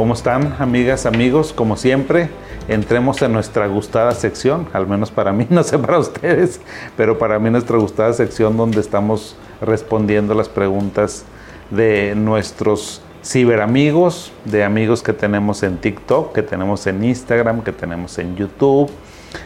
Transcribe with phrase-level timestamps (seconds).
[0.00, 1.52] ¿Cómo están, amigas, amigos?
[1.52, 2.30] Como siempre,
[2.68, 6.58] entremos en nuestra gustada sección, al menos para mí, no sé para ustedes,
[6.96, 11.26] pero para mí nuestra gustada sección donde estamos respondiendo las preguntas
[11.70, 18.18] de nuestros ciberamigos, de amigos que tenemos en TikTok, que tenemos en Instagram, que tenemos
[18.18, 18.90] en YouTube,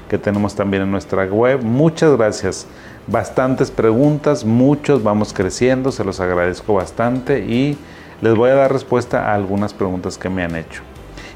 [0.09, 1.64] que tenemos también en nuestra web.
[1.64, 2.68] Muchas gracias.
[3.09, 7.77] Bastantes preguntas, muchos, vamos creciendo, se los agradezco bastante y
[8.25, 10.81] les voy a dar respuesta a algunas preguntas que me han hecho.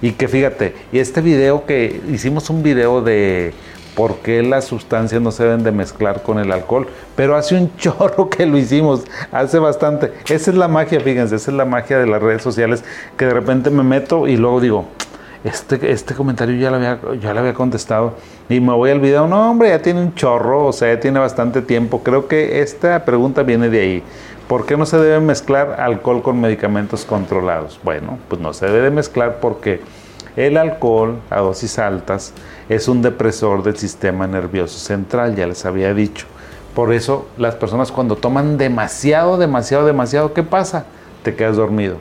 [0.00, 3.52] Y que fíjate, y este video que hicimos un video de
[3.94, 7.76] por qué las sustancias no se deben de mezclar con el alcohol, pero hace un
[7.76, 10.14] chorro que lo hicimos, hace bastante.
[10.30, 12.82] Esa es la magia, fíjense, esa es la magia de las redes sociales,
[13.18, 14.86] que de repente me meto y luego digo,
[15.44, 18.14] este, este comentario ya lo, había, ya lo había contestado
[18.48, 21.18] y me voy al video, no hombre, ya tiene un chorro, o sea, ya tiene
[21.18, 22.02] bastante tiempo.
[22.02, 24.02] Creo que esta pregunta viene de ahí.
[24.48, 27.78] ¿Por qué no se debe mezclar alcohol con medicamentos controlados?
[27.84, 29.82] Bueno, pues no se debe mezclar porque
[30.36, 32.32] el alcohol a dosis altas
[32.70, 36.24] es un depresor del sistema nervioso central, ya les había dicho.
[36.74, 40.86] Por eso las personas cuando toman demasiado, demasiado, demasiado, ¿qué pasa?
[41.22, 41.96] Te quedas dormido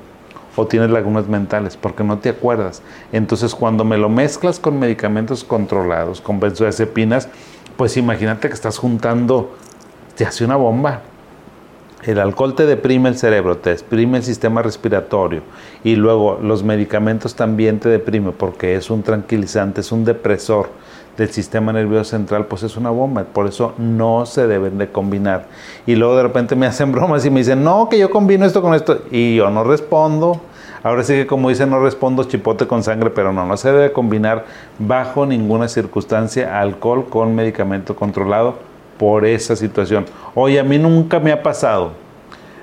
[0.55, 2.81] o tienes lagunas mentales porque no te acuerdas.
[3.11, 7.27] Entonces cuando me lo mezclas con medicamentos controlados, con benzodiazepinas,
[7.75, 9.57] pues imagínate que estás juntando,
[10.15, 11.01] te hace una bomba.
[12.03, 15.41] El alcohol te deprime el cerebro, te deprime el sistema respiratorio
[15.83, 20.69] y luego los medicamentos también te deprime porque es un tranquilizante, es un depresor
[21.17, 23.23] del sistema nervioso central, pues es una bomba.
[23.23, 25.47] Por eso no se deben de combinar.
[25.87, 28.61] Y luego de repente me hacen bromas y me dicen, no, que yo combino esto
[28.61, 29.01] con esto.
[29.09, 30.39] Y yo no respondo.
[30.83, 33.91] Ahora sí que como dicen, no respondo chipote con sangre, pero no, no se debe
[33.91, 34.45] combinar
[34.77, 40.05] bajo ninguna circunstancia alcohol con medicamento controlado por esa situación.
[40.35, 41.91] Oye, a mí nunca me ha pasado.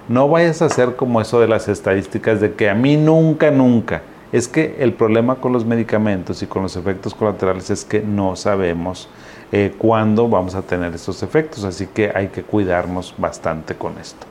[0.09, 4.03] No vayas a hacer como eso de las estadísticas de que a mí nunca, nunca.
[4.33, 8.37] Es que el problema con los medicamentos y con los efectos colaterales es que no
[8.37, 9.09] sabemos
[9.53, 14.27] eh, cuándo vamos a tener estos efectos, así que hay que cuidarnos bastante con esto.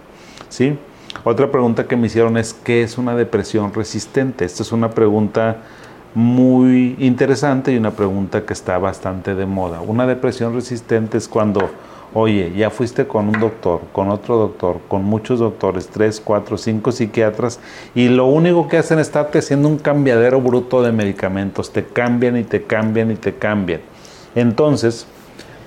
[0.49, 0.77] ¿Sí?
[1.23, 4.43] Otra pregunta que me hicieron es ¿qué es una depresión resistente?
[4.43, 5.57] Esta es una pregunta
[6.15, 9.81] muy interesante y una pregunta que está bastante de moda.
[9.81, 11.69] Una depresión resistente es cuando,
[12.13, 16.91] oye, ya fuiste con un doctor, con otro doctor, con muchos doctores, tres, cuatro, cinco
[16.91, 17.59] psiquiatras,
[17.95, 22.37] y lo único que hacen es estarte haciendo un cambiadero bruto de medicamentos, te cambian
[22.37, 23.81] y te cambian y te cambian.
[24.35, 25.07] Entonces,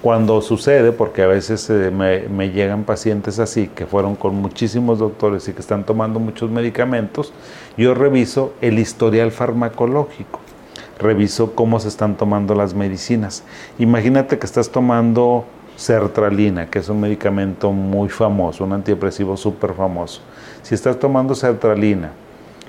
[0.03, 4.99] cuando sucede, porque a veces eh, me, me, llegan pacientes así, que fueron con muchísimos
[4.99, 7.33] doctores y que están tomando muchos medicamentos,
[7.77, 10.41] yo reviso el historial farmacológico,
[10.99, 13.43] reviso cómo se están tomando las medicinas.
[13.79, 15.45] Imagínate que estás tomando
[15.77, 20.23] sertralina, que es un medicamento muy famoso, un antidepresivo súper famoso.
[20.63, 22.13] Si estás tomando sertralina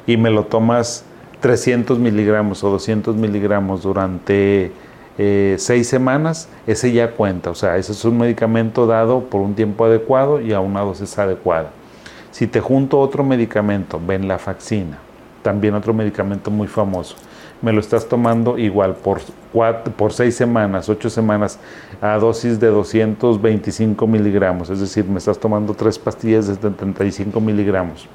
[0.06, 1.06] y me lo tomas
[1.40, 4.72] 300 miligramos o 200 miligramos durante
[5.18, 7.50] eh, seis semanas, ese ya cuenta.
[7.50, 11.18] O sea, ese es un medicamento dado por un tiempo adecuado y a una dosis
[11.18, 11.72] adecuada.
[12.32, 15.00] Si te junto otro medicamento, venlafaxina,
[15.42, 17.16] también otro medicamento muy famoso,
[17.62, 19.20] me lo estás tomando igual por,
[19.96, 21.60] por seis semanas, ocho semanas,
[22.02, 28.08] a dosis de 225 miligramos, es decir, me estás tomando tres pastillas de 75 miligramos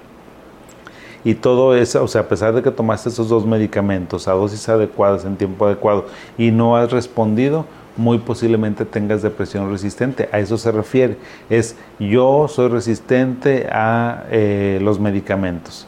[1.25, 4.69] y todo eso, o sea, a pesar de que tomaste esos dos medicamentos a dosis
[4.69, 7.65] adecuadas en tiempo adecuado y no has respondido,
[7.97, 10.29] muy posiblemente tengas depresión resistente.
[10.33, 11.19] A eso se refiere.
[11.51, 15.87] Es yo soy resistente a eh, los medicamentos.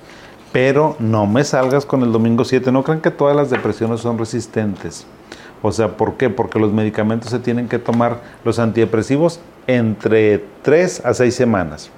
[0.54, 2.70] Pero no me salgas con el domingo 7.
[2.70, 5.04] No crean que todas las depresiones son resistentes.
[5.62, 6.30] O sea, ¿por qué?
[6.30, 11.90] Porque los medicamentos se tienen que tomar, los antidepresivos, entre 3 a 6 semanas.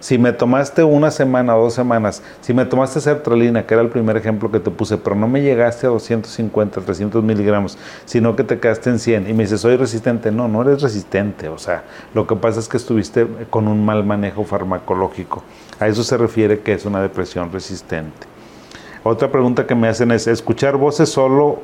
[0.00, 3.88] Si me tomaste una semana o dos semanas, si me tomaste sertralina, que era el
[3.88, 8.44] primer ejemplo que te puse, pero no me llegaste a 250, 300 miligramos, sino que
[8.44, 10.30] te quedaste en 100 y me dices, soy resistente.
[10.30, 11.48] No, no eres resistente.
[11.48, 15.42] O sea, lo que pasa es que estuviste con un mal manejo farmacológico.
[15.80, 18.26] A eso se refiere que es una depresión resistente.
[19.02, 21.60] Otra pregunta que me hacen es, ¿escuchar voces solo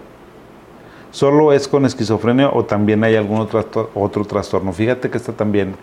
[1.12, 4.72] ¿Solo es con esquizofrenia o también hay algún otro, otro trastorno?
[4.72, 5.76] Fíjate que esta también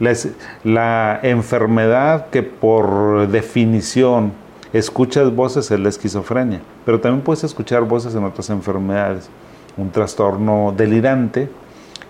[0.00, 4.32] la, enfermedad que por definición
[4.72, 9.28] escuchas voces es la esquizofrenia, pero también puedes escuchar voces en otras enfermedades.
[9.76, 11.48] Un trastorno delirante,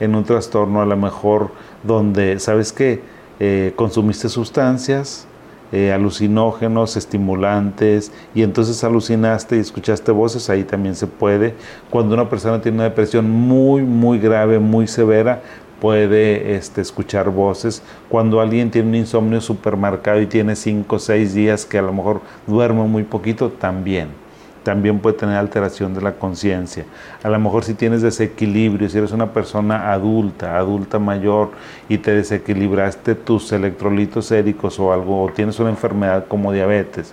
[0.01, 1.51] en un trastorno a lo mejor
[1.83, 3.03] donde, ¿sabes que
[3.41, 5.27] eh, consumiste sustancias,
[5.73, 11.55] eh, alucinógenos, estimulantes, y entonces alucinaste y escuchaste voces, ahí también se puede.
[11.91, 15.43] Cuando una persona tiene una depresión muy, muy grave, muy severa,
[15.85, 17.83] puede este, escuchar voces.
[18.09, 21.93] Cuando alguien tiene un insomnio supermercado y tiene 5 o 6 días que a lo
[21.93, 24.09] mejor duerme muy poquito, también.
[24.63, 26.87] también puede tener alteración de la conciencia.
[27.23, 31.51] A lo mejor si tienes desequilibrio, si eres una persona adulta, adulta mayor
[31.87, 37.13] y te desequilibraste tus electrolitos séricos o algo, o tienes una enfermedad como diabetes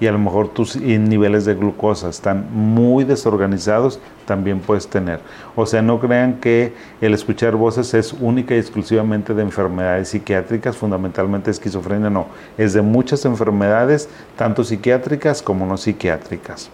[0.00, 5.20] y a lo mejor tus niveles de glucosa están muy desorganizados, también puedes tener.
[5.54, 10.76] O sea, no crean que el escuchar voces es única y exclusivamente de enfermedades psiquiátricas,
[10.76, 12.26] fundamentalmente esquizofrenia no,
[12.56, 16.70] es de muchas enfermedades, tanto psiquiátricas como no psiquiátricas.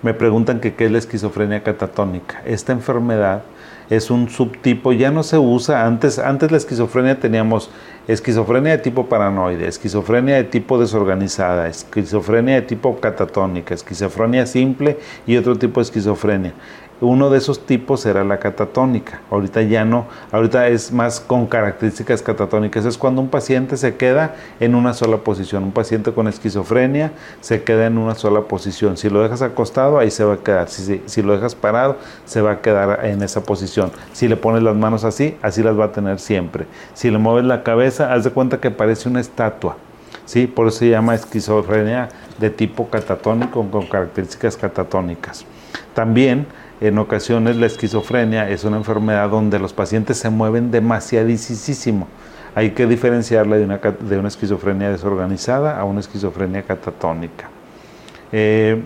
[0.00, 2.40] Me preguntan qué es la esquizofrenia catatónica.
[2.44, 3.42] Esta enfermedad
[3.90, 7.70] es un subtipo, ya no se usa, antes, antes la esquizofrenia teníamos
[8.06, 15.36] esquizofrenia de tipo paranoide, esquizofrenia de tipo desorganizada, esquizofrenia de tipo catatónica, esquizofrenia simple y
[15.36, 16.54] otro tipo de esquizofrenia.
[17.00, 19.20] Uno de esos tipos era la catatónica.
[19.30, 22.84] Ahorita ya no, ahorita es más con características catatónicas.
[22.84, 25.62] Es cuando un paciente se queda en una sola posición.
[25.62, 28.96] Un paciente con esquizofrenia se queda en una sola posición.
[28.96, 30.68] Si lo dejas acostado, ahí se va a quedar.
[30.68, 33.92] Si, si lo dejas parado, se va a quedar en esa posición.
[34.12, 36.66] Si le pones las manos así, así las va a tener siempre.
[36.94, 39.76] Si le mueves la cabeza, haz de cuenta que parece una estatua.
[40.24, 40.46] ¿sí?
[40.46, 42.08] Por eso se llama esquizofrenia
[42.38, 45.44] de tipo catatónico con características catatónicas.
[45.94, 46.46] También
[46.80, 52.06] en ocasiones la esquizofrenia es una enfermedad donde los pacientes se mueven demasiadísimo.
[52.54, 57.48] Hay que diferenciarla de una, de una esquizofrenia desorganizada a una esquizofrenia catatónica.
[58.32, 58.80] Eh,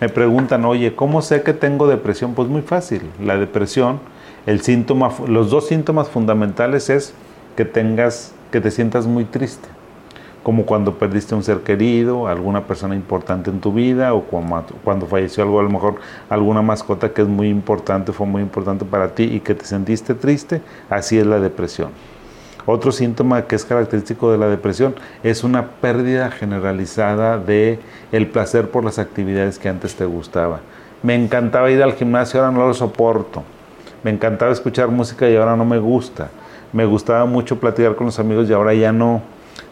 [0.00, 2.34] me preguntan, oye, ¿cómo sé que tengo depresión?
[2.34, 3.02] Pues muy fácil.
[3.22, 4.00] La depresión,
[4.46, 7.14] el síntoma, los dos síntomas fundamentales es
[7.56, 9.68] que tengas, que te sientas muy triste
[10.42, 15.42] como cuando perdiste un ser querido, alguna persona importante en tu vida o cuando falleció
[15.42, 15.96] algo, a lo mejor
[16.30, 20.14] alguna mascota que es muy importante, fue muy importante para ti y que te sentiste
[20.14, 21.90] triste, así es la depresión.
[22.66, 27.78] Otro síntoma que es característico de la depresión es una pérdida generalizada de
[28.12, 30.60] el placer por las actividades que antes te gustaba.
[31.02, 33.42] Me encantaba ir al gimnasio, ahora no lo soporto.
[34.02, 36.28] Me encantaba escuchar música y ahora no me gusta.
[36.72, 39.22] Me gustaba mucho platicar con los amigos y ahora ya no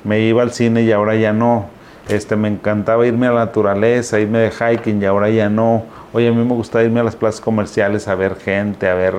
[0.05, 1.67] me iba al cine y ahora ya no.
[2.09, 5.85] Este, me encantaba irme a la naturaleza, irme de hiking y ahora ya no.
[6.13, 9.15] Oye, a mí me gusta irme a las plazas comerciales a ver gente, a ver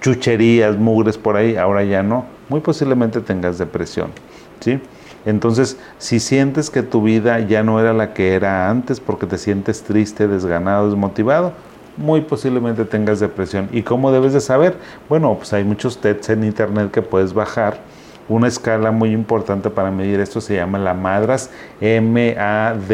[0.00, 2.24] chucherías, mugres por ahí, ahora ya no.
[2.48, 4.10] Muy posiblemente tengas depresión,
[4.60, 4.80] ¿sí?
[5.26, 9.36] Entonces, si sientes que tu vida ya no era la que era antes porque te
[9.36, 11.52] sientes triste, desganado, desmotivado,
[11.98, 13.68] muy posiblemente tengas depresión.
[13.72, 14.76] ¿Y cómo debes de saber?
[15.08, 17.78] Bueno, pues hay muchos tests en internet que puedes bajar
[18.28, 22.90] una escala muy importante para medir esto se llama la MADRS, M-A-D-R-S.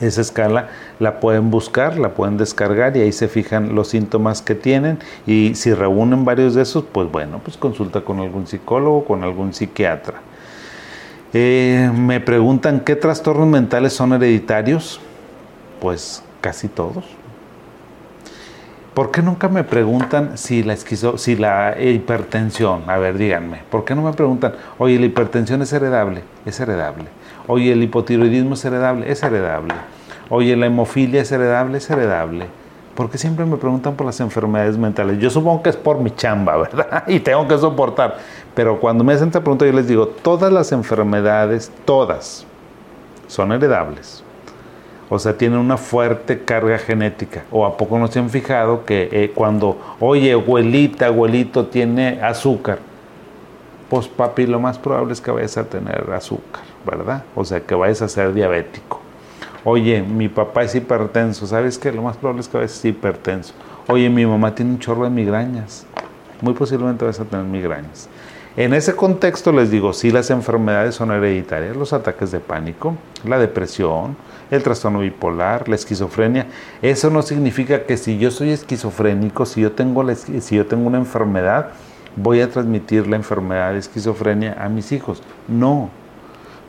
[0.00, 4.54] Esa escala la pueden buscar, la pueden descargar y ahí se fijan los síntomas que
[4.56, 9.22] tienen y si reúnen varios de esos, pues bueno, pues consulta con algún psicólogo, con
[9.22, 10.20] algún psiquiatra.
[11.32, 15.00] Eh, me preguntan qué trastornos mentales son hereditarios.
[15.80, 17.04] Pues casi todos.
[18.94, 20.76] ¿Por qué nunca me preguntan si la,
[21.80, 26.22] hipertensión, a ver, díganme, ¿por qué no me preguntan, oye, la hipertensión es heredable?
[26.46, 27.06] Es heredable.
[27.48, 29.10] Oye, el hipotiroidismo es heredable?
[29.10, 29.74] Es heredable.
[30.30, 31.78] Oye, la hemofilia es heredable?
[31.78, 32.46] Es heredable.
[32.94, 35.18] ¿Por qué siempre me preguntan por las enfermedades mentales?
[35.18, 37.02] Yo supongo que es por mi chamba, ¿verdad?
[37.08, 38.18] Y tengo que soportar.
[38.54, 42.46] Pero cuando me hacen esta pregunta, yo les digo, todas las enfermedades, todas,
[43.26, 44.23] son heredables
[45.10, 47.44] o sea, tienen una fuerte carga genética.
[47.50, 52.78] ¿O a poco no se han fijado que eh, cuando, oye, abuelita, abuelito tiene azúcar?
[53.88, 57.24] Pues papi, lo más probable es que vayas a tener azúcar, ¿verdad?
[57.34, 59.00] O sea, que vayas a ser diabético.
[59.62, 61.92] Oye, mi papá es hipertenso, ¿sabes qué?
[61.92, 63.54] Lo más probable es que vayas a ser hipertenso.
[63.88, 65.86] Oye, mi mamá tiene un chorro de migrañas.
[66.40, 68.08] Muy posiblemente vas a tener migrañas.
[68.56, 72.94] En ese contexto les digo, si las enfermedades son hereditarias, los ataques de pánico,
[73.24, 74.16] la depresión,
[74.48, 76.46] el trastorno bipolar, la esquizofrenia.
[76.80, 80.98] Eso no significa que si yo soy esquizofrénico, si yo tengo, si yo tengo una
[80.98, 81.70] enfermedad,
[82.14, 85.20] voy a transmitir la enfermedad de esquizofrenia a mis hijos.
[85.48, 85.90] No,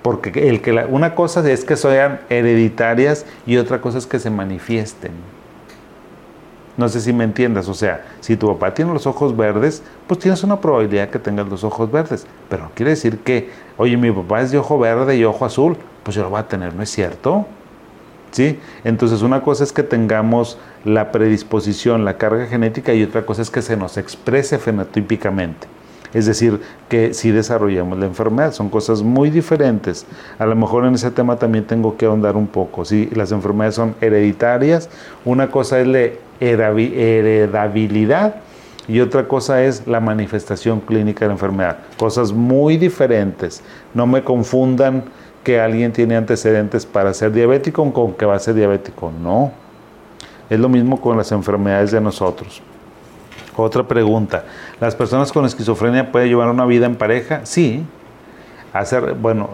[0.02, 4.32] porque el que una cosa es que sean hereditarias y otra cosa es que se
[4.32, 5.12] manifiesten.
[6.78, 10.20] No sé si me entiendas, o sea, si tu papá tiene los ojos verdes, pues
[10.20, 14.12] tienes una probabilidad que tengas los ojos verdes, pero no quiere decir que, oye, mi
[14.12, 16.84] papá es de ojo verde y ojo azul, pues yo lo voy a tener, ¿no
[16.84, 17.46] es cierto?
[18.32, 18.60] ¿Sí?
[18.84, 23.50] Entonces una cosa es que tengamos la predisposición, la carga genética y otra cosa es
[23.50, 25.75] que se nos exprese fenotípicamente.
[26.16, 30.06] Es decir, que si desarrollamos la enfermedad, son cosas muy diferentes.
[30.40, 32.86] A lo mejor en ese tema también tengo que ahondar un poco.
[32.86, 34.90] Si las enfermedades son hereditarias,
[35.26, 36.08] una cosa es la
[36.40, 38.36] heredabilidad
[38.88, 41.80] y otra cosa es la manifestación clínica de la enfermedad.
[42.00, 43.62] Cosas muy diferentes.
[43.94, 45.04] No me confundan
[45.44, 49.12] que alguien tiene antecedentes para ser diabético con que va a ser diabético.
[49.22, 49.52] No.
[50.50, 52.62] Es lo mismo con las enfermedades de nosotros.
[53.58, 54.44] Otra pregunta.
[54.80, 57.42] ¿Las personas con esquizofrenia pueden llevar una vida en pareja?
[57.46, 57.84] Sí.
[58.74, 59.52] Hacer, bueno,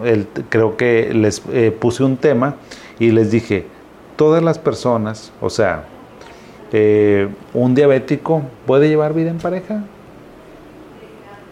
[0.48, 2.56] creo que les eh, puse un tema
[2.98, 3.66] y les dije,
[4.16, 5.84] todas las personas, o sea,
[6.72, 9.84] eh, un diabético puede llevar vida en pareja.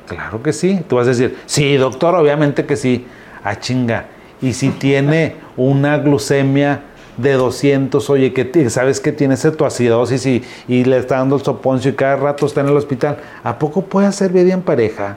[0.07, 0.81] Claro que sí.
[0.89, 3.07] Tú vas a decir, sí, doctor, obviamente que sí.
[3.45, 4.07] Ah, chinga.
[4.43, 6.81] Y si tiene una glucemia
[7.17, 11.91] de 200, oye, que sabes que tiene cetoacidosis y, y le está dando el soponcio
[11.91, 15.17] y cada rato está en el hospital, ¿a poco puede hacer vida en pareja?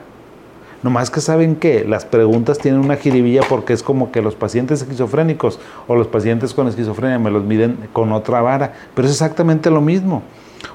[0.82, 4.82] Nomás que saben que las preguntas tienen una jiribilla porque es como que los pacientes
[4.82, 5.58] esquizofrénicos
[5.88, 9.80] o los pacientes con esquizofrenia me los miden con otra vara, pero es exactamente lo
[9.80, 10.22] mismo.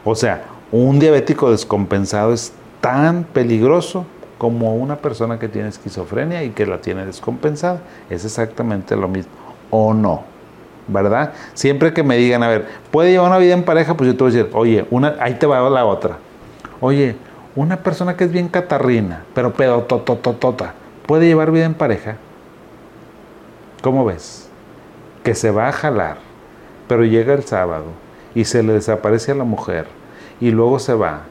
[0.04, 4.06] O sea, un diabético descompensado es tan peligroso
[4.40, 7.82] como una persona que tiene esquizofrenia y que la tiene descompensada.
[8.10, 9.32] Es exactamente lo mismo.
[9.70, 10.24] ¿O no?
[10.90, 11.34] ¿Verdad?
[11.54, 13.96] Siempre que me digan, a ver, ¿puede llevar una vida en pareja?
[13.96, 16.18] Pues yo te voy a decir, oye, una, ahí te va la otra.
[16.82, 17.16] Oye,
[17.56, 20.74] una persona que es bien catarrina, pero pedotototota,
[21.06, 22.18] ¿puede llevar vida en pareja?
[23.82, 24.50] ¿Cómo ves?
[25.24, 26.18] Que se va a jalar,
[26.88, 27.86] pero llega el sábado
[28.36, 29.88] y se le desaparece a la mujer
[30.40, 31.24] y luego se va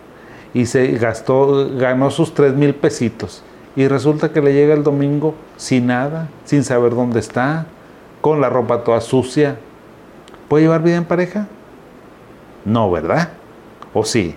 [0.54, 3.42] y se gastó, ganó sus tres mil pesitos
[3.76, 7.66] y resulta que le llega el domingo sin nada, sin saber dónde está,
[8.20, 9.58] con la ropa toda sucia,
[10.48, 11.46] ¿puede llevar vida en pareja?
[12.64, 13.30] No, ¿verdad?
[13.94, 14.34] ¿O sí?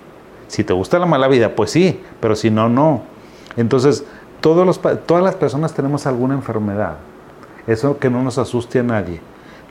[0.47, 3.03] Si te gusta la mala vida, pues sí, pero si no, no.
[3.57, 4.05] Entonces,
[4.41, 6.97] todos los, todas las personas tenemos alguna enfermedad.
[7.67, 9.21] Eso que no nos asuste a nadie.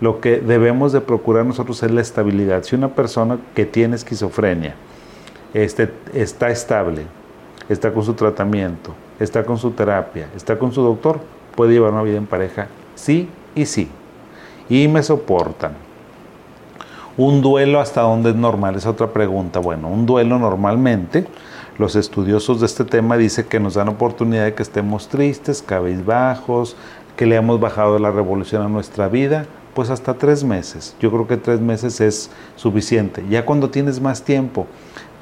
[0.00, 2.62] Lo que debemos de procurar nosotros es la estabilidad.
[2.62, 4.74] Si una persona que tiene esquizofrenia
[5.52, 7.02] este, está estable,
[7.68, 11.20] está con su tratamiento, está con su terapia, está con su doctor,
[11.54, 13.90] puede llevar una vida en pareja, sí y sí
[14.70, 15.72] y me soportan.
[17.18, 19.58] Un duelo hasta dónde es normal es otra pregunta.
[19.58, 21.26] Bueno, un duelo normalmente,
[21.76, 26.76] los estudiosos de este tema dicen que nos dan oportunidad de que estemos tristes, cabizbajos,
[27.16, 30.96] que le hemos bajado la revolución a nuestra vida, pues hasta tres meses.
[31.00, 33.24] Yo creo que tres meses es suficiente.
[33.28, 34.66] Ya cuando tienes más tiempo,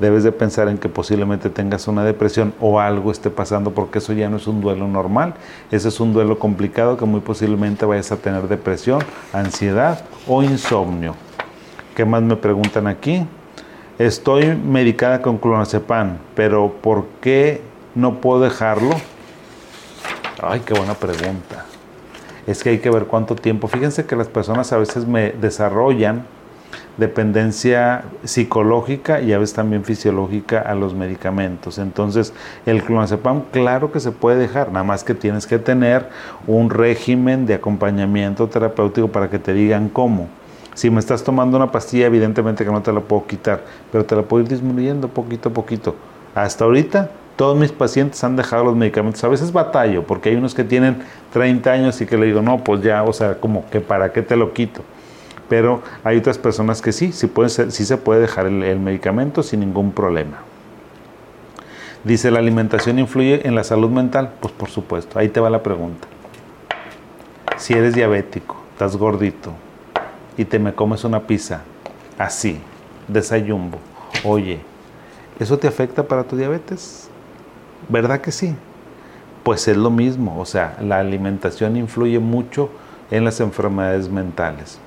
[0.00, 4.12] debes de pensar en que posiblemente tengas una depresión o algo esté pasando porque eso
[4.12, 5.34] ya no es un duelo normal,
[5.70, 9.02] ese es un duelo complicado que muy posiblemente vayas a tener depresión,
[9.32, 11.14] ansiedad o insomnio.
[11.94, 13.26] ¿Qué más me preguntan aquí?
[13.98, 17.60] Estoy medicada con clonazepam, pero ¿por qué
[17.96, 18.94] no puedo dejarlo?
[20.40, 21.67] Ay, qué buena pregunta.
[22.48, 23.68] Es que hay que ver cuánto tiempo.
[23.68, 26.24] Fíjense que las personas a veces me desarrollan
[26.96, 31.76] dependencia psicológica y a veces también fisiológica a los medicamentos.
[31.76, 32.32] Entonces,
[32.64, 36.08] el clonazepam claro que se puede dejar, nada más que tienes que tener
[36.46, 40.28] un régimen de acompañamiento terapéutico para que te digan cómo.
[40.72, 43.62] Si me estás tomando una pastilla, evidentemente que no te la puedo quitar,
[43.92, 45.96] pero te la puedo ir disminuyendo poquito a poquito.
[46.34, 49.24] Hasta ahorita todos mis pacientes han dejado los medicamentos.
[49.24, 50.98] A veces batallo, porque hay unos que tienen
[51.32, 54.20] 30 años y que le digo, no, pues ya, o sea, como que para qué
[54.20, 54.82] te lo quito
[55.48, 57.30] pero hay otras personas que sí, sí,
[57.70, 60.38] sí se puede dejar el, medicamento sin ningún problema.
[62.04, 64.32] Dice, ¿la alimentación influye en la salud mental?
[64.40, 66.06] Pues por supuesto, ahí te va la pregunta.
[67.56, 69.52] Si eres diabético, estás gordito
[70.36, 71.62] y te me comes una pizza
[72.18, 72.60] así,
[73.08, 73.78] desayumbo,
[74.24, 74.60] oye,
[75.40, 77.07] ¿eso te afecta para tu diabetes?
[77.88, 78.54] ¿Verdad que sí?
[79.44, 82.70] Pues es lo mismo, o sea, la alimentación influye mucho
[83.10, 84.78] en las enfermedades mentales.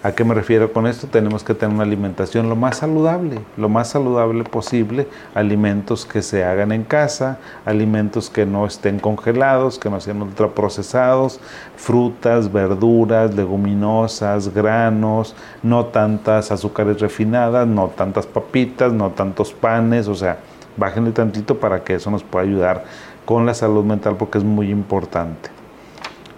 [0.00, 1.08] ¿A qué me refiero con esto?
[1.08, 6.44] Tenemos que tener una alimentación lo más saludable, lo más saludable posible, alimentos que se
[6.44, 11.40] hagan en casa, alimentos que no estén congelados, que no sean ultraprocesados,
[11.76, 20.14] frutas, verduras, leguminosas, granos, no tantas azúcares refinadas, no tantas papitas, no tantos panes, o
[20.14, 20.38] sea,
[20.78, 22.84] bájenle tantito para que eso nos pueda ayudar
[23.24, 25.50] con la salud mental porque es muy importante.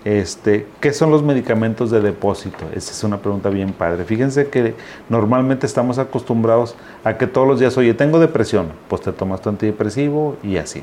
[0.05, 2.65] Este, ¿Qué son los medicamentos de depósito?
[2.75, 4.05] Esa es una pregunta bien padre.
[4.05, 4.75] Fíjense que
[5.11, 9.51] normalmente estamos acostumbrados a que todos los días, oye, tengo depresión, pues te tomas tu
[9.51, 10.83] antidepresivo y así.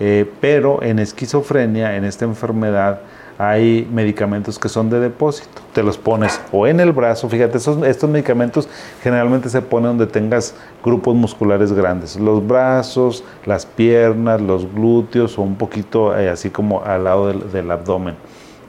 [0.00, 3.00] Eh, pero en esquizofrenia, en esta enfermedad,
[3.38, 5.62] hay medicamentos que son de depósito.
[5.72, 8.68] Te los pones o en el brazo, fíjate, estos medicamentos
[9.02, 15.42] generalmente se ponen donde tengas grupos musculares grandes, los brazos, las piernas, los glúteos o
[15.42, 18.14] un poquito eh, así como al lado del, abdomen.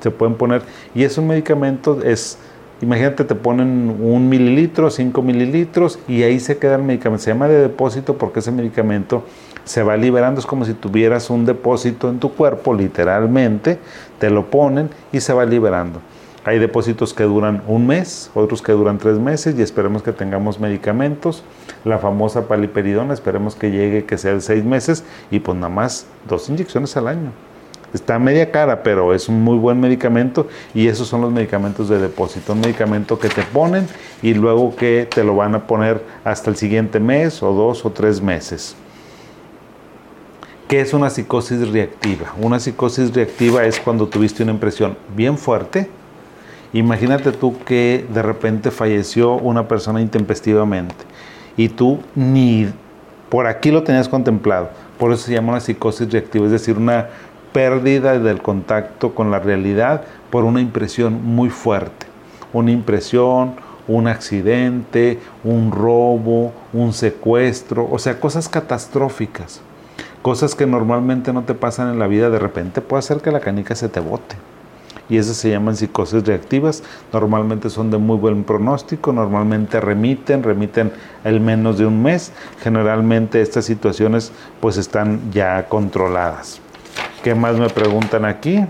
[0.01, 0.61] Se pueden poner,
[0.93, 2.37] y esos medicamentos es
[2.79, 7.23] Imagínate, te ponen un mililitro, cinco mililitros y ahí se queda el medicamento.
[7.23, 9.23] Se llama de depósito porque ese medicamento
[9.67, 10.39] se va liberando.
[10.39, 13.77] Es como si tuvieras un depósito en tu cuerpo, literalmente.
[14.17, 16.01] Te lo ponen y se va liberando.
[16.45, 20.61] Hay depósitos que duran un mes, otros que duran tres meses y esperemos que tengamos
[20.61, 21.43] medicamentos.
[21.83, 26.05] La famosa paliperidona, esperemos que llegue, que sea de seis meses y pues nada más
[26.27, 27.31] dos inyecciones al año.
[27.93, 31.99] Está media cara, pero es un muy buen medicamento y esos son los medicamentos de
[31.99, 32.53] depósito.
[32.53, 33.85] Un medicamento que te ponen
[34.21, 37.91] y luego que te lo van a poner hasta el siguiente mes o dos o
[37.91, 38.75] tres meses.
[40.67, 42.33] ¿Qué es una psicosis reactiva?
[42.41, 45.89] Una psicosis reactiva es cuando tuviste una impresión bien fuerte.
[46.73, 51.05] Imagínate tú que de repente falleció una persona intempestivamente
[51.55, 52.67] y tú ni
[53.29, 54.69] por aquí lo tenías contemplado.
[54.99, 57.07] Por eso se llama una psicosis reactiva, es decir, una
[57.53, 62.07] pérdida del contacto con la realidad por una impresión muy fuerte.
[62.51, 63.53] Una impresión,
[63.87, 69.61] un accidente, un robo, un secuestro, o sea, cosas catastróficas.
[70.27, 73.39] Cosas que normalmente no te pasan en la vida, de repente puede hacer que la
[73.39, 74.35] canica se te bote.
[75.07, 76.83] Y esas se llaman psicosis reactivas.
[77.13, 80.91] Normalmente son de muy buen pronóstico, normalmente remiten, remiten
[81.23, 82.33] el menos de un mes.
[82.61, 86.59] Generalmente estas situaciones pues están ya controladas.
[87.23, 88.65] ¿Qué más me preguntan aquí?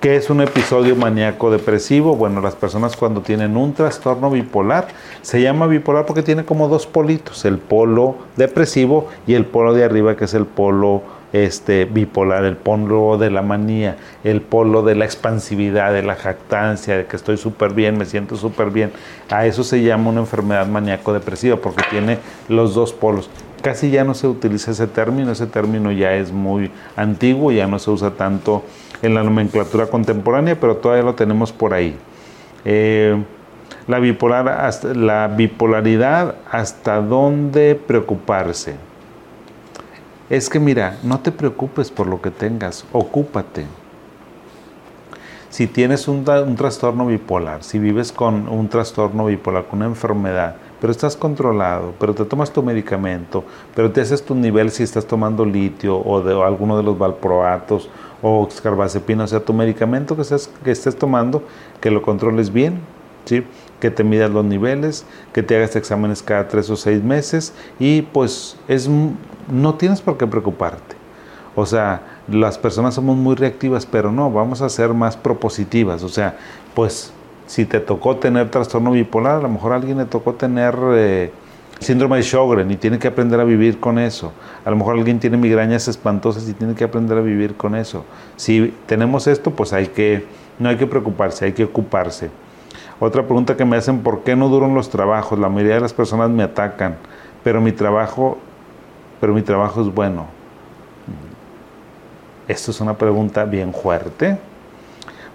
[0.00, 2.16] ¿Qué es un episodio maníaco depresivo?
[2.16, 4.88] Bueno, las personas cuando tienen un trastorno bipolar,
[5.20, 9.84] se llama bipolar porque tiene como dos politos, el polo depresivo y el polo de
[9.84, 11.02] arriba que es el polo
[11.34, 16.96] este, bipolar, el polo de la manía, el polo de la expansividad, de la jactancia,
[16.96, 18.92] de que estoy súper bien, me siento súper bien.
[19.28, 22.16] A eso se llama una enfermedad maníaco depresiva porque tiene
[22.48, 23.28] los dos polos.
[23.62, 27.78] Casi ya no se utiliza ese término, ese término ya es muy antiguo, ya no
[27.78, 28.64] se usa tanto
[29.02, 31.96] en la nomenclatura contemporánea, pero todavía lo tenemos por ahí.
[32.64, 33.22] Eh,
[33.86, 38.76] la, bipolar, la bipolaridad, ¿hasta dónde preocuparse?
[40.30, 43.66] Es que mira, no te preocupes por lo que tengas, ocúpate.
[45.50, 46.24] Si tienes un
[46.56, 52.14] trastorno bipolar, si vives con un trastorno bipolar, con una enfermedad, pero estás controlado, pero
[52.14, 56.32] te tomas tu medicamento, pero te haces tu nivel si estás tomando litio o, de,
[56.42, 57.90] alguno de los valproatos
[58.22, 61.42] o carbazepina, o sea, tu medicamento que estés, que tomando,
[61.80, 62.80] que lo controles bien,
[63.24, 63.44] ¿sí?
[63.80, 68.02] que te midas los niveles, que te hagas exámenes cada tres o seis meses y
[68.02, 68.88] pues es,
[69.50, 70.96] no tienes por qué preocuparte.
[71.56, 76.02] O sea, las personas somos muy reactivas, pero no, vamos a ser más propositivas.
[76.02, 76.38] O sea,
[76.74, 77.12] pues
[77.50, 81.32] si te tocó tener trastorno bipolar, a lo mejor a alguien le tocó tener eh,
[81.80, 84.32] síndrome de Sjögren y tiene que aprender a vivir con eso.
[84.64, 88.04] A lo mejor alguien tiene migrañas espantosas y tiene que aprender a vivir con eso.
[88.36, 90.24] Si tenemos esto, pues hay que,
[90.60, 92.30] no hay que preocuparse, hay que ocuparse.
[93.00, 95.36] Otra pregunta que me hacen, ¿por qué no duran los trabajos?
[95.36, 96.98] La mayoría de las personas me atacan,
[97.42, 98.38] pero mi trabajo,
[99.20, 100.26] pero mi trabajo es bueno.
[102.46, 104.38] Esto es una pregunta bien fuerte.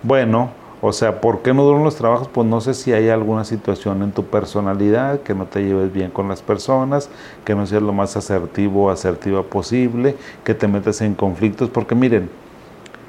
[0.01, 0.51] Bueno,
[0.85, 2.27] o sea, ¿por qué no duran los trabajos?
[2.27, 6.11] Pues no sé si hay alguna situación en tu personalidad, que no te lleves bien
[6.11, 7.09] con las personas,
[7.43, 11.95] que no seas lo más asertivo o asertiva posible, que te metas en conflictos, porque
[11.95, 12.29] miren,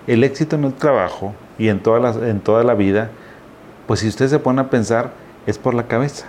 [0.06, 3.10] el éxito en el trabajo y en toda la, en toda la vida,
[3.86, 5.10] pues si usted se pone a pensar,
[5.46, 6.26] es por la cabeza.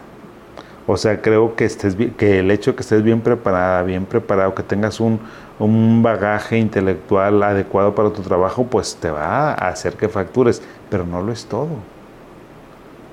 [0.90, 4.56] O sea, creo que, estés, que el hecho de que estés bien preparada, bien preparado,
[4.56, 5.20] que tengas un,
[5.60, 11.06] un bagaje intelectual adecuado para tu trabajo, pues te va a hacer que factures, pero
[11.06, 11.68] no lo es todo.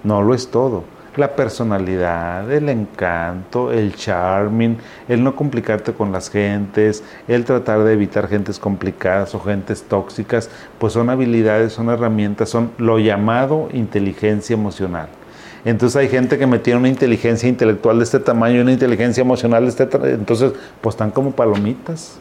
[0.04, 0.84] No lo es todo.
[1.16, 7.92] La personalidad, el encanto, el charming, el no complicarte con las gentes, el tratar de
[7.92, 14.54] evitar gentes complicadas o gentes tóxicas, pues son habilidades, son herramientas, son lo llamado inteligencia
[14.54, 15.08] emocional.
[15.64, 19.22] Entonces hay gente que me tiene una inteligencia intelectual de este tamaño y una inteligencia
[19.22, 20.14] emocional de este tamaño.
[20.14, 22.18] Entonces, pues están como palomitas,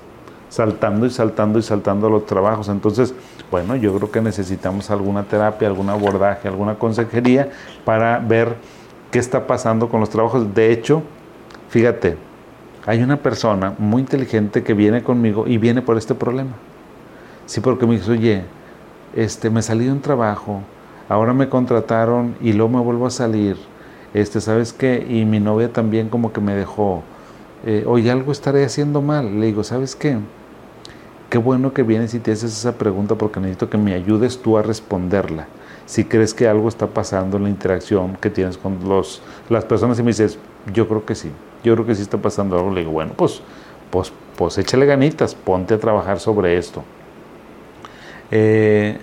[0.49, 2.69] saltando y saltando y saltando los trabajos.
[2.69, 3.13] Entonces,
[3.51, 7.49] bueno, yo creo que necesitamos alguna terapia, algún abordaje, alguna consejería
[7.83, 8.55] para ver
[9.11, 10.53] qué está pasando con los trabajos.
[10.55, 11.03] De hecho,
[11.69, 12.17] fíjate,
[12.85, 16.51] hay una persona muy inteligente que viene conmigo y viene por este problema.
[17.45, 18.43] Sí, porque me dice, oye,
[19.15, 20.61] este, me salí de un trabajo,
[21.09, 23.57] ahora me contrataron y luego me vuelvo a salir,
[24.13, 25.05] este, ¿sabes qué?
[25.09, 27.03] Y mi novia también como que me dejó,
[27.65, 29.39] eh, oye, algo estaré haciendo mal.
[29.39, 30.17] Le digo, ¿sabes qué?
[31.29, 34.57] Qué bueno que vienes y te haces esa pregunta porque necesito que me ayudes tú
[34.57, 35.47] a responderla.
[35.85, 39.99] Si crees que algo está pasando en la interacción que tienes con los, las personas
[39.99, 40.37] y me dices,
[40.71, 41.31] yo creo que sí,
[41.63, 43.41] yo creo que sí está pasando algo, le digo, bueno, pues,
[43.89, 46.83] pues, pues échale ganitas, ponte a trabajar sobre esto.
[48.31, 48.97] Eh,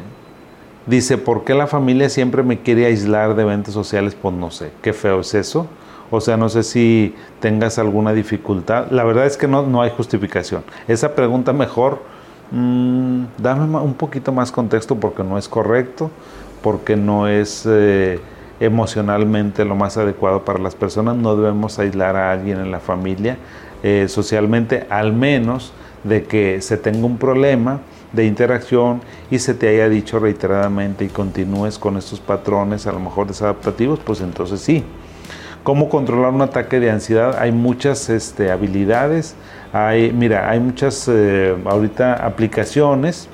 [0.87, 4.17] Dice, ¿por qué la familia siempre me quiere aislar de eventos sociales?
[4.21, 5.67] Pues no sé, qué feo es eso.
[6.11, 8.91] O sea, no sé si tengas alguna dificultad.
[8.91, 10.65] La verdad es que no, no hay justificación.
[10.89, 12.03] Esa pregunta mejor,
[12.51, 16.11] mmm, dame un poquito más contexto porque no es correcto,
[16.63, 18.19] porque no es eh,
[18.59, 21.17] emocionalmente lo más adecuado para las personas.
[21.17, 23.37] No debemos aislar a alguien en la familia
[23.83, 27.81] eh, socialmente, al menos de que se tenga un problema
[28.13, 33.01] de interacción y se te haya dicho reiteradamente y continúes con estos patrones a lo
[33.01, 34.85] mejor desadaptativos, pues entonces sí.
[35.63, 37.37] ¿Cómo controlar un ataque de ansiedad?
[37.39, 39.35] Hay muchas este, habilidades,
[39.75, 43.29] hay, mira, hay muchas eh, ahorita aplicaciones,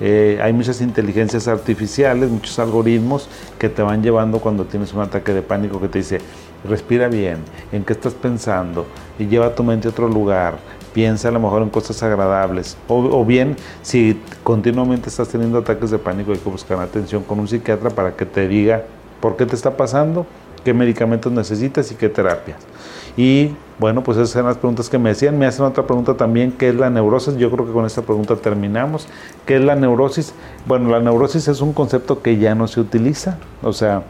[0.00, 5.32] eh, hay muchas inteligencias artificiales, muchos algoritmos que te van llevando cuando tienes un ataque
[5.32, 6.20] de pánico que te dice,
[6.68, 7.38] respira bien,
[7.70, 8.84] en qué estás pensando
[9.18, 10.58] y lleva tu mente a otro lugar,
[10.98, 12.76] piensa a lo mejor en cosas agradables.
[12.88, 17.46] O, bien, si continuamente estás teniendo ataques de pánico, hay que buscar atención con un
[17.46, 18.82] psiquiatra para que te diga
[19.20, 20.26] por qué te está pasando,
[20.64, 22.58] qué medicamentos necesitas y qué terapias.
[23.16, 25.38] Y bueno, pues esas eran las preguntas que me decían.
[25.38, 27.36] Me hacen otra pregunta también, ¿qué es la neurosis?
[27.36, 29.06] Yo creo que con esta pregunta terminamos.
[29.46, 30.34] ¿Qué es la neurosis?
[30.66, 33.38] Bueno, la neurosis es un concepto que ya no se utiliza.
[33.62, 34.02] O sea,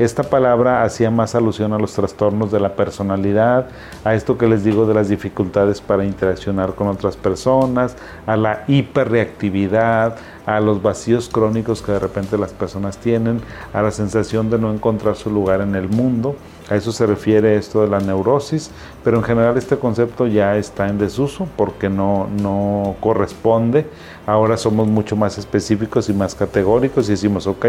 [0.00, 3.68] esta palabra hacía más alusión a los trastornos de la personalidad,
[4.02, 8.64] a esto que les digo de las dificultades para interaccionar con otras personas, a la
[8.66, 13.42] hiperreactividad, a los vacíos crónicos que de repente las personas tienen,
[13.74, 16.34] a la sensación de no encontrar su lugar en el mundo.
[16.70, 18.70] A eso se refiere esto de la neurosis,
[19.02, 23.86] pero en general este concepto ya está en desuso porque no, no corresponde.
[24.24, 27.66] Ahora somos mucho más específicos y más categóricos y decimos, ok,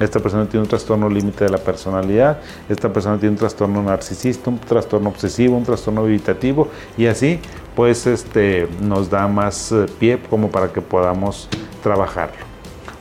[0.00, 4.50] esta persona tiene un trastorno límite de la personalidad, esta persona tiene un trastorno narcisista,
[4.50, 6.66] un trastorno obsesivo, un trastorno evitativo
[6.98, 7.38] y así
[7.76, 11.48] pues este, nos da más eh, pie como para que podamos
[11.84, 12.50] trabajarlo.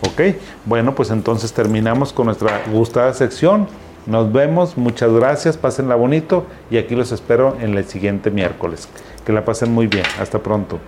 [0.07, 0.35] Ok,
[0.65, 3.67] bueno pues entonces terminamos con nuestra gustada sección.
[4.09, 8.89] Nos vemos, muchas gracias, pásenla bonito y aquí los espero en el siguiente miércoles.
[9.23, 10.79] Que la pasen muy bien, hasta pronto.